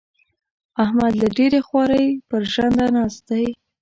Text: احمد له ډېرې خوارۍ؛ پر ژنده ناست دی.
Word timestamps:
احمد 0.83 1.13
له 1.21 1.27
ډېرې 1.37 1.59
خوارۍ؛ 1.67 2.07
پر 2.29 2.41
ژنده 2.53 2.85
ناست 2.95 3.21
دی. 3.29 3.45